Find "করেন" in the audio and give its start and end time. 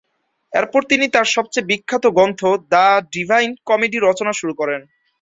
4.55-4.81